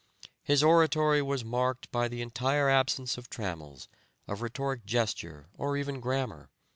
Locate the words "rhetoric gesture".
4.41-5.45